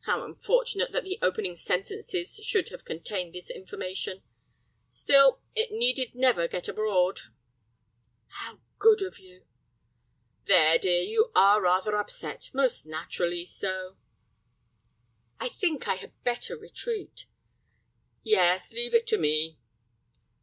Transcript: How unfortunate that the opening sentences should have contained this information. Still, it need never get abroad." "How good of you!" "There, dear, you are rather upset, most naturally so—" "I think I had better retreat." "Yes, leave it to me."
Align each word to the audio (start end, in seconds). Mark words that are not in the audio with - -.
How 0.00 0.26
unfortunate 0.26 0.92
that 0.92 1.04
the 1.04 1.18
opening 1.22 1.56
sentences 1.56 2.36
should 2.44 2.68
have 2.68 2.84
contained 2.84 3.34
this 3.34 3.48
information. 3.48 4.22
Still, 4.90 5.40
it 5.56 5.72
need 5.72 5.98
never 6.14 6.46
get 6.48 6.68
abroad." 6.68 7.20
"How 8.26 8.60
good 8.78 9.00
of 9.00 9.18
you!" 9.18 9.46
"There, 10.44 10.78
dear, 10.78 11.00
you 11.00 11.32
are 11.34 11.62
rather 11.62 11.96
upset, 11.96 12.50
most 12.52 12.84
naturally 12.84 13.46
so—" 13.46 13.96
"I 15.38 15.48
think 15.48 15.88
I 15.88 15.94
had 15.94 16.12
better 16.24 16.58
retreat." 16.58 17.24
"Yes, 18.22 18.74
leave 18.74 18.92
it 18.92 19.06
to 19.06 19.16
me." 19.16 19.56